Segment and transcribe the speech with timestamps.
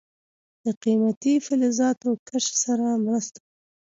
[0.63, 3.51] د قیمتي فلزاتو کشف سره مرسته وکړه.